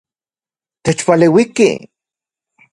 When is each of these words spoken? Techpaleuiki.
Techpaleuiki. 0.83 1.69